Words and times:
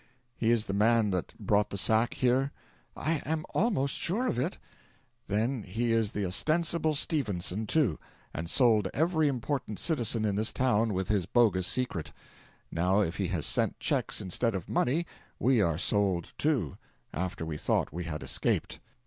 "He 0.35 0.49
is 0.49 0.65
the 0.65 0.73
man 0.73 1.11
that 1.11 1.37
brought 1.39 1.69
the 1.69 1.77
sack 1.77 2.15
here?" 2.15 2.51
"I 2.97 3.21
am 3.23 3.45
almost 3.53 3.93
sure 3.93 4.25
of 4.25 4.39
it." 4.39 4.57
"Then 5.27 5.61
he 5.61 5.91
is 5.91 6.13
the 6.13 6.25
ostensible 6.25 6.95
Stephenson 6.95 7.67
too, 7.67 7.99
and 8.33 8.49
sold 8.49 8.87
every 8.95 9.27
important 9.27 9.77
citizen 9.77 10.25
in 10.25 10.37
this 10.37 10.51
town 10.51 10.95
with 10.95 11.09
his 11.09 11.27
bogus 11.27 11.67
secret. 11.67 12.11
Now 12.71 13.01
if 13.01 13.17
he 13.17 13.27
has 13.27 13.45
sent 13.45 13.79
cheques 13.79 14.19
instead 14.21 14.55
of 14.55 14.67
money, 14.67 15.05
we 15.37 15.61
are 15.61 15.77
sold 15.77 16.33
too, 16.39 16.79
after 17.13 17.45
we 17.45 17.57
thought 17.57 17.93
we 17.93 18.05
had 18.05 18.23
escaped. 18.23 18.79